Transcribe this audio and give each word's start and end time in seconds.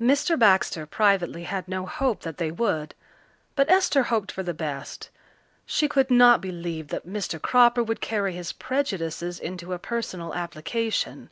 Mr. 0.00 0.38
Baxter 0.38 0.86
privately 0.86 1.42
had 1.42 1.68
no 1.68 1.84
hope 1.84 2.22
that 2.22 2.38
they 2.38 2.50
would, 2.50 2.94
but 3.54 3.68
Esther 3.68 4.04
hoped 4.04 4.32
for 4.32 4.42
the 4.42 4.54
best. 4.54 5.10
She 5.66 5.86
could 5.86 6.10
not 6.10 6.40
believe 6.40 6.88
that 6.88 7.06
Mr. 7.06 7.38
Cropper 7.38 7.82
would 7.82 8.00
carry 8.00 8.32
his 8.32 8.54
prejudices 8.54 9.38
into 9.38 9.74
a 9.74 9.78
personal 9.78 10.34
application. 10.34 11.28